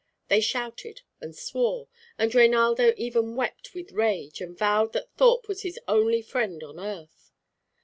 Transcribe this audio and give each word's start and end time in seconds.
They 0.29 0.41
shouted 0.41 1.01
and 1.19 1.35
swore; 1.35 1.87
and 2.17 2.33
Reinaldo 2.33 2.95
even 2.97 3.35
wept 3.35 3.75
with 3.75 3.91
rage, 3.91 4.41
and 4.41 4.57
vowed 4.57 4.93
that 4.93 5.13
Thorpe 5.15 5.47
was 5.47 5.61
his 5.61 5.79
only 5.87 6.23
friend 6.23 6.63
on 6.63 6.79
earth. 6.79 7.31